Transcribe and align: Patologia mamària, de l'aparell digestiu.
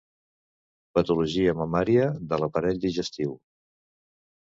Patologia 0.99 1.53
mamària, 1.59 2.07
de 2.31 2.39
l'aparell 2.45 2.81
digestiu. 2.87 3.37